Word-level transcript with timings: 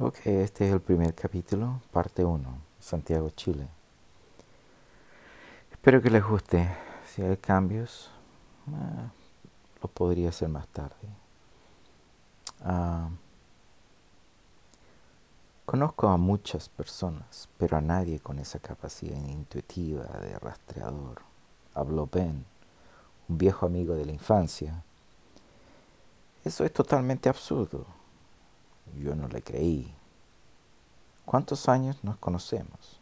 Ok, 0.00 0.18
este 0.26 0.68
es 0.68 0.72
el 0.72 0.80
primer 0.80 1.12
capítulo, 1.12 1.80
parte 1.90 2.24
1, 2.24 2.48
Santiago, 2.78 3.30
Chile. 3.30 3.66
Espero 5.72 6.00
que 6.00 6.08
les 6.08 6.22
guste. 6.24 6.72
Si 7.04 7.20
hay 7.20 7.36
cambios, 7.38 8.08
eh, 8.68 9.08
lo 9.82 9.88
podría 9.88 10.28
hacer 10.28 10.50
más 10.50 10.68
tarde. 10.68 10.94
Ah, 12.62 13.08
conozco 15.66 16.06
a 16.06 16.16
muchas 16.16 16.68
personas, 16.68 17.48
pero 17.58 17.76
a 17.76 17.80
nadie 17.80 18.20
con 18.20 18.38
esa 18.38 18.60
capacidad 18.60 19.16
intuitiva 19.16 20.04
de 20.20 20.38
rastreador. 20.38 21.22
Habló 21.74 22.06
Ben, 22.06 22.44
un 23.28 23.36
viejo 23.36 23.66
amigo 23.66 23.96
de 23.96 24.06
la 24.06 24.12
infancia. 24.12 24.80
Eso 26.44 26.64
es 26.64 26.72
totalmente 26.72 27.28
absurdo 27.28 27.97
yo 28.98 29.14
no 29.14 29.28
le 29.28 29.42
creí. 29.42 29.94
¿Cuántos 31.24 31.68
años 31.68 32.02
nos 32.02 32.16
conocemos? 32.18 33.00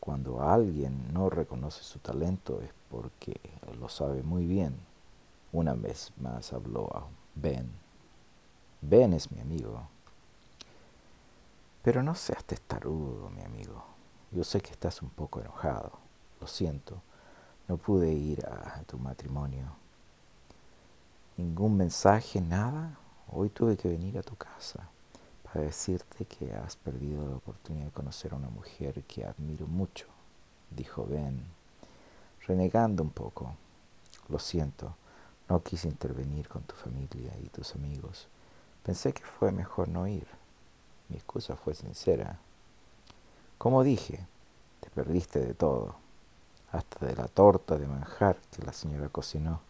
Cuando 0.00 0.42
alguien 0.42 1.12
no 1.12 1.28
reconoce 1.28 1.82
su 1.82 1.98
talento 1.98 2.60
es 2.62 2.70
porque 2.90 3.38
lo 3.78 3.88
sabe 3.88 4.22
muy 4.22 4.46
bien. 4.46 4.74
Una 5.52 5.74
vez 5.74 6.12
más 6.18 6.52
habló 6.52 6.86
a 6.96 7.06
Ben. 7.34 7.70
Ben 8.80 9.12
es 9.12 9.30
mi 9.30 9.40
amigo. 9.40 9.82
Pero 11.82 12.02
no 12.02 12.14
seas 12.14 12.44
testarudo, 12.44 13.30
mi 13.30 13.42
amigo. 13.42 13.84
Yo 14.30 14.44
sé 14.44 14.60
que 14.60 14.70
estás 14.70 15.02
un 15.02 15.10
poco 15.10 15.40
enojado. 15.40 15.92
Lo 16.40 16.46
siento. 16.46 17.02
No 17.68 17.76
pude 17.76 18.12
ir 18.12 18.46
a 18.46 18.82
tu 18.84 18.98
matrimonio. 18.98 19.66
Ningún 21.36 21.76
mensaje, 21.76 22.40
nada. 22.40 22.99
Hoy 23.32 23.48
tuve 23.48 23.76
que 23.76 23.88
venir 23.88 24.18
a 24.18 24.24
tu 24.24 24.34
casa 24.34 24.88
para 25.44 25.64
decirte 25.64 26.24
que 26.24 26.52
has 26.52 26.74
perdido 26.74 27.28
la 27.28 27.36
oportunidad 27.36 27.84
de 27.84 27.92
conocer 27.92 28.32
a 28.32 28.36
una 28.36 28.48
mujer 28.48 29.04
que 29.04 29.24
admiro 29.24 29.68
mucho, 29.68 30.06
dijo 30.70 31.06
Ben, 31.08 31.40
renegando 32.48 33.04
un 33.04 33.10
poco. 33.10 33.54
Lo 34.28 34.40
siento, 34.40 34.96
no 35.48 35.62
quise 35.62 35.86
intervenir 35.86 36.48
con 36.48 36.62
tu 36.62 36.74
familia 36.74 37.32
y 37.44 37.48
tus 37.50 37.76
amigos. 37.76 38.26
Pensé 38.82 39.12
que 39.12 39.22
fue 39.22 39.52
mejor 39.52 39.88
no 39.88 40.08
ir. 40.08 40.26
Mi 41.08 41.16
excusa 41.16 41.54
fue 41.54 41.74
sincera. 41.74 42.36
Como 43.58 43.84
dije, 43.84 44.26
te 44.80 44.90
perdiste 44.90 45.38
de 45.38 45.54
todo, 45.54 45.94
hasta 46.72 47.06
de 47.06 47.14
la 47.14 47.28
torta 47.28 47.78
de 47.78 47.86
manjar 47.86 48.36
que 48.50 48.62
la 48.62 48.72
señora 48.72 49.08
cocinó. 49.08 49.60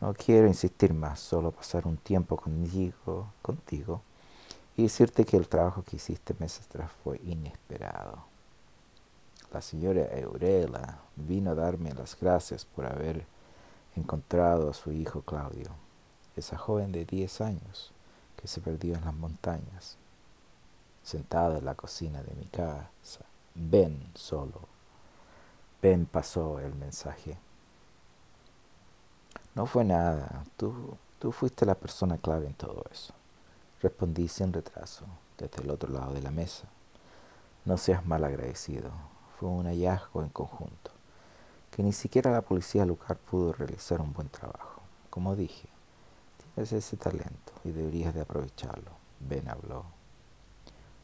No 0.00 0.14
quiero 0.14 0.46
insistir 0.46 0.94
más, 0.94 1.18
solo 1.18 1.50
pasar 1.50 1.86
un 1.86 1.96
tiempo 1.96 2.36
contigo, 2.36 3.32
contigo 3.42 4.00
y 4.76 4.84
decirte 4.84 5.24
que 5.24 5.36
el 5.36 5.48
trabajo 5.48 5.82
que 5.82 5.96
hiciste 5.96 6.36
meses 6.38 6.66
atrás 6.66 6.92
fue 7.02 7.20
inesperado. 7.24 8.24
La 9.52 9.60
señora 9.60 10.02
Eurela 10.16 11.00
vino 11.16 11.50
a 11.50 11.54
darme 11.54 11.92
las 11.94 12.16
gracias 12.20 12.64
por 12.64 12.86
haber 12.86 13.26
encontrado 13.96 14.70
a 14.70 14.74
su 14.74 14.92
hijo 14.92 15.22
Claudio, 15.22 15.70
esa 16.36 16.56
joven 16.56 16.92
de 16.92 17.04
10 17.04 17.40
años 17.40 17.90
que 18.36 18.46
se 18.46 18.60
perdió 18.60 18.94
en 18.94 19.04
las 19.04 19.14
montañas. 19.14 19.96
Sentada 21.02 21.58
en 21.58 21.64
la 21.64 21.74
cocina 21.74 22.22
de 22.22 22.34
mi 22.36 22.44
casa, 22.44 23.24
ven 23.54 23.98
solo. 24.14 24.60
Ben 25.82 26.06
pasó 26.06 26.60
el 26.60 26.74
mensaje. 26.74 27.36
No 29.58 29.66
fue 29.66 29.82
nada. 29.82 30.44
Tú, 30.56 30.96
tú 31.18 31.32
fuiste 31.32 31.66
la 31.66 31.74
persona 31.74 32.16
clave 32.16 32.46
en 32.46 32.54
todo 32.54 32.84
eso. 32.92 33.12
Respondí 33.82 34.28
sin 34.28 34.52
retraso, 34.52 35.04
desde 35.36 35.64
el 35.64 35.70
otro 35.70 35.92
lado 35.92 36.14
de 36.14 36.22
la 36.22 36.30
mesa. 36.30 36.68
No 37.64 37.76
seas 37.76 38.06
mal 38.06 38.22
agradecido. 38.22 38.92
Fue 39.36 39.48
un 39.48 39.66
hallazgo 39.66 40.22
en 40.22 40.28
conjunto, 40.28 40.92
que 41.72 41.82
ni 41.82 41.92
siquiera 41.92 42.30
la 42.30 42.42
policía 42.42 42.86
local 42.86 43.16
pudo 43.16 43.52
realizar 43.52 44.00
un 44.00 44.12
buen 44.12 44.28
trabajo. 44.28 44.80
Como 45.10 45.34
dije, 45.34 45.68
tienes 46.54 46.72
ese 46.72 46.96
talento 46.96 47.52
y 47.64 47.72
deberías 47.72 48.14
de 48.14 48.20
aprovecharlo. 48.20 48.92
Ben 49.18 49.48
habló. 49.48 49.86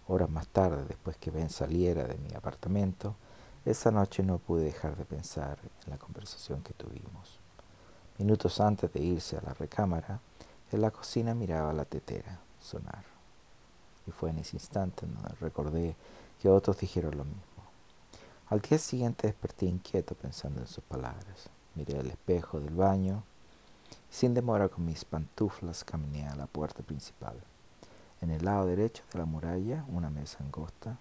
Horas 0.07 0.31
más 0.31 0.47
tarde, 0.47 0.84
después 0.84 1.17
que 1.17 1.33
Ben 1.33 1.51
saliera 1.51 2.05
de 2.05 2.19
mi 2.19 2.33
apartamento, 2.37 3.17
esa 3.65 3.91
noche 3.91 4.23
no 4.23 4.39
pude 4.39 4.62
dejar 4.62 4.97
de 4.97 5.07
pensar 5.07 5.59
en 5.84 5.91
la 5.91 5.99
conversación 5.99 6.62
que 6.62 6.73
tuvimos. 6.73 7.41
Minutos 8.19 8.61
antes 8.61 8.93
de 8.93 9.01
irse 9.01 9.37
a 9.37 9.43
la 9.43 9.55
recámara, 9.55 10.21
en 10.71 10.81
la 10.81 10.93
cocina 10.93 11.35
miraba 11.35 11.73
la 11.73 11.85
tetera 11.85 12.39
sonar. 12.61 13.05
Y 14.07 14.13
fue 14.13 14.31
en 14.31 14.39
ese 14.39 14.57
instante 14.57 15.05
donde 15.05 15.35
recordé 15.41 15.97
que 16.41 16.49
otros 16.49 16.79
dijeron 16.79 17.17
lo 17.17 17.25
mismo. 17.25 17.43
Al 18.51 18.61
día 18.61 18.79
siguiente 18.79 19.27
desperté 19.27 19.67
inquieto 19.67 20.15
pensando 20.15 20.61
en 20.61 20.69
sus 20.69 20.85
palabras. 20.85 21.49
Miré 21.75 21.99
el 21.99 22.11
espejo 22.11 22.61
del 22.61 22.75
baño 22.75 23.25
y 23.91 24.15
sin 24.15 24.33
demora 24.33 24.69
con 24.69 24.85
mis 24.85 25.05
pantuflas 25.05 25.83
caminé 25.83 26.29
a 26.29 26.37
la 26.37 26.47
puerta 26.47 26.85
principal. 26.85 27.35
En 28.21 28.31
el 28.31 28.45
lado 28.45 28.67
derecho 28.67 29.03
de 29.13 29.19
la 29.19 29.25
muralla, 29.25 29.85
una 29.89 30.09
mesa 30.09 30.39
angosta, 30.45 30.99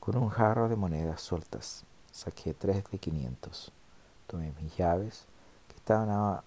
con 0.00 0.16
un 0.16 0.30
jarro 0.30 0.70
de 0.70 0.76
monedas 0.76 1.20
sueltas. 1.20 1.84
Saqué 2.10 2.54
tres 2.54 2.84
de 2.90 2.98
quinientos. 2.98 3.70
Tomé 4.26 4.52
mis 4.60 4.74
llaves 4.76 5.26
estaban 5.88 6.10
a, 6.10 6.44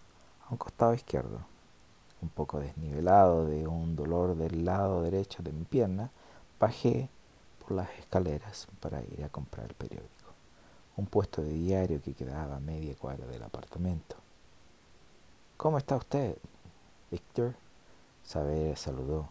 un 0.52 0.58
costado 0.58 0.94
izquierdo, 0.94 1.40
un 2.22 2.30
poco 2.30 2.60
desnivelado 2.60 3.48
de 3.48 3.66
un 3.66 3.96
dolor 3.96 4.36
del 4.36 4.64
lado 4.64 5.02
derecho 5.02 5.42
de 5.42 5.52
mi 5.52 5.64
pierna, 5.64 6.12
bajé 6.60 7.10
por 7.58 7.72
las 7.72 7.90
escaleras 7.98 8.68
para 8.80 9.02
ir 9.02 9.24
a 9.24 9.30
comprar 9.30 9.66
el 9.66 9.74
periódico, 9.74 10.30
un 10.96 11.08
puesto 11.08 11.42
de 11.42 11.54
diario 11.54 12.04
que 12.04 12.14
quedaba 12.14 12.58
a 12.58 12.60
media 12.60 12.94
cuadra 12.94 13.26
del 13.26 13.42
apartamento. 13.42 14.16
¿Cómo 15.58 15.80
está 15.80 15.96
usted, 15.96 16.38
Víctor? 17.10 17.56
Saber 18.24 18.78
saludó. 18.78 19.28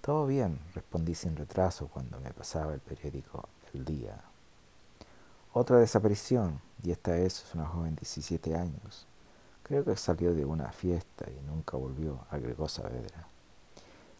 Todo 0.00 0.26
bien, 0.26 0.58
respondí 0.74 1.14
sin 1.14 1.36
retraso 1.36 1.86
cuando 1.86 2.18
me 2.18 2.32
pasaba 2.32 2.74
el 2.74 2.80
periódico 2.80 3.48
El 3.74 3.84
Día. 3.84 4.24
Otra 5.52 5.76
desaparición, 5.76 6.60
y 6.82 6.90
esta 6.90 7.12
vez 7.12 7.44
es 7.44 7.54
una 7.54 7.66
joven 7.66 7.94
de 7.94 8.00
17 8.00 8.56
años. 8.56 9.06
Creo 9.70 9.84
que 9.84 9.96
salió 9.96 10.34
de 10.34 10.44
una 10.44 10.72
fiesta 10.72 11.26
y 11.30 11.46
nunca 11.46 11.76
volvió, 11.76 12.18
agregó 12.28 12.66
Saavedra. 12.68 13.28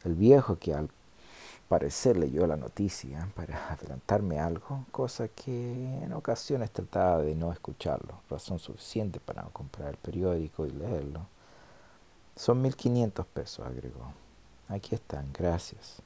El 0.05 0.15
viejo, 0.15 0.61
que 0.61 0.73
al 0.73 0.89
parecer 1.69 2.17
leyó 2.17 2.47
la 2.47 2.57
noticia 2.57 3.29
para 3.35 3.73
adelantarme 3.73 4.39
algo, 4.39 4.87
cosa 4.93 5.27
que 5.27 6.05
en 6.05 6.13
ocasiones 6.13 6.71
trataba 6.71 7.19
de 7.23 7.35
no 7.35 7.53
escucharlo, 7.53 8.21
razón 8.31 8.61
suficiente 8.61 9.19
para 9.19 9.43
comprar 9.47 9.89
el 9.89 9.97
periódico 9.97 10.67
y 10.67 10.71
leerlo. 10.71 11.27
Son 12.37 12.63
mil 12.63 12.77
quinientos 12.77 13.27
pesos, 13.27 13.67
agregó. 13.67 14.13
Aquí 14.69 14.95
están, 14.95 15.33
gracias. 15.33 15.97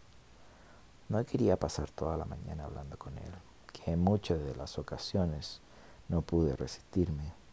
No 1.11 1.23
quería 1.27 1.59
pasar 1.59 1.91
toda 1.91 2.17
la 2.17 2.25
mañana 2.25 2.65
hablando 2.65 2.97
con 2.97 3.19
él, 3.19 3.35
que 3.75 3.93
en 3.93 4.01
muchas 4.01 4.43
de 4.43 4.57
las 4.57 4.79
ocasiones 4.79 5.61
no 6.09 6.23
pude 6.23 6.57
resistirme. 6.57 7.44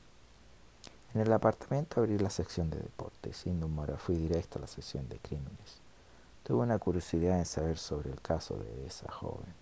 En 1.13 1.19
el 1.19 1.33
apartamento 1.33 1.99
abrí 1.99 2.17
la 2.17 2.29
sección 2.29 2.69
de 2.69 2.79
deportes. 2.79 3.35
Sin 3.35 3.59
demora 3.59 3.97
fui 3.97 4.15
directo 4.15 4.57
a 4.57 4.61
la 4.61 4.67
sección 4.67 5.09
de 5.09 5.17
crímenes. 5.17 5.81
Tuve 6.43 6.63
una 6.63 6.79
curiosidad 6.79 7.37
en 7.37 7.45
saber 7.45 7.77
sobre 7.77 8.11
el 8.11 8.21
caso 8.21 8.57
de 8.57 8.87
esa 8.87 9.11
joven, 9.11 9.53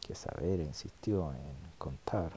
que 0.00 0.14
saber 0.14 0.60
insistió 0.60 1.32
en 1.32 1.70
contar. 1.76 2.32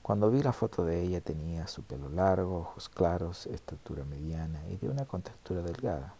Cuando 0.00 0.30
vi 0.30 0.42
la 0.42 0.52
foto 0.52 0.84
de 0.84 1.02
ella 1.02 1.20
tenía 1.20 1.66
su 1.66 1.82
pelo 1.82 2.08
largo, 2.08 2.60
ojos 2.60 2.88
claros, 2.88 3.46
estatura 3.46 4.04
mediana 4.04 4.66
y 4.70 4.76
de 4.76 4.88
una 4.88 5.04
contextura 5.04 5.60
delgada. 5.60 6.14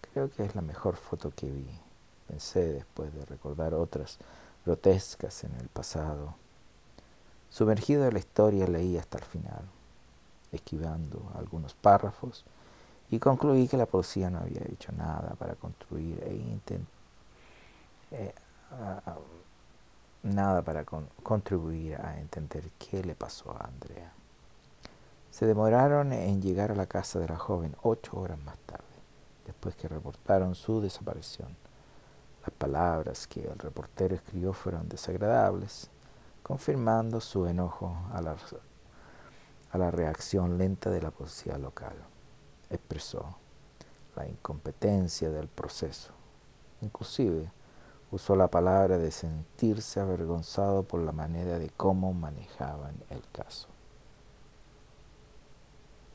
Creo 0.00 0.30
que 0.30 0.44
es 0.44 0.54
la 0.54 0.62
mejor 0.62 0.96
foto 0.96 1.32
que 1.36 1.50
vi, 1.50 1.68
pensé 2.28 2.72
después 2.72 3.12
de 3.12 3.26
recordar 3.26 3.74
otras 3.74 4.18
grotescas 4.64 5.44
en 5.44 5.54
el 5.56 5.68
pasado. 5.68 6.34
Sumergido 7.50 8.06
en 8.06 8.14
la 8.14 8.20
historia 8.20 8.66
leí 8.66 8.96
hasta 8.96 9.18
el 9.18 9.24
final 9.24 9.79
esquivando 10.52 11.32
algunos 11.36 11.74
párrafos 11.74 12.44
y 13.10 13.18
concluí 13.18 13.66
que 13.66 13.76
la 13.76 13.86
policía 13.86 14.30
no 14.30 14.38
había 14.38 14.62
hecho 14.70 14.92
nada 14.92 15.34
para 15.38 15.54
construir 15.54 16.22
e 16.22 16.60
eh, 18.12 18.34
nada 20.22 20.62
para 20.62 20.84
contribuir 20.84 21.96
a 21.96 22.18
entender 22.18 22.70
qué 22.78 23.02
le 23.02 23.14
pasó 23.14 23.50
a 23.52 23.66
Andrea. 23.66 24.12
Se 25.30 25.46
demoraron 25.46 26.12
en 26.12 26.42
llegar 26.42 26.72
a 26.72 26.76
la 26.76 26.86
casa 26.86 27.18
de 27.18 27.28
la 27.28 27.36
joven 27.36 27.74
ocho 27.82 28.18
horas 28.18 28.38
más 28.40 28.58
tarde, 28.58 28.84
después 29.46 29.74
que 29.76 29.88
reportaron 29.88 30.54
su 30.54 30.80
desaparición. 30.80 31.56
Las 32.42 32.50
palabras 32.50 33.26
que 33.26 33.40
el 33.40 33.58
reportero 33.58 34.14
escribió 34.14 34.52
fueron 34.52 34.88
desagradables, 34.88 35.88
confirmando 36.42 37.20
su 37.20 37.46
enojo 37.46 37.96
a 38.12 38.20
la 38.20 38.34
a 39.70 39.78
la 39.78 39.90
reacción 39.90 40.58
lenta 40.58 40.90
de 40.90 41.00
la 41.00 41.10
policía 41.10 41.58
local. 41.58 41.94
Expresó 42.70 43.36
la 44.16 44.26
incompetencia 44.26 45.30
del 45.30 45.48
proceso. 45.48 46.12
Inclusive 46.80 47.50
usó 48.10 48.34
la 48.36 48.48
palabra 48.48 48.98
de 48.98 49.10
sentirse 49.10 50.00
avergonzado 50.00 50.82
por 50.82 51.00
la 51.00 51.12
manera 51.12 51.58
de 51.58 51.70
cómo 51.70 52.12
manejaban 52.12 52.94
el 53.10 53.22
caso. 53.32 53.68